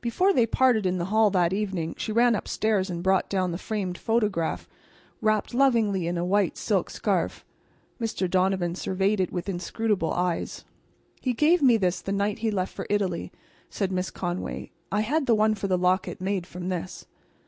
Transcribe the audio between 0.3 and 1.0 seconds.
they parted in